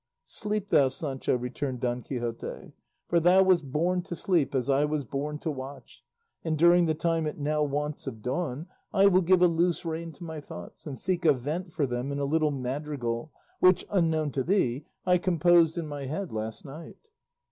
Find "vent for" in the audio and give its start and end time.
11.33-11.85